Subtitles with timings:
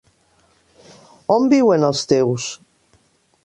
[1.35, 2.51] On viuen els teus??